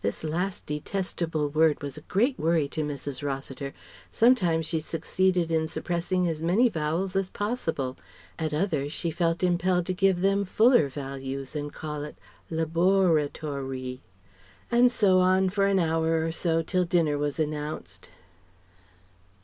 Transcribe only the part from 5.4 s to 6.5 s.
in suppressing as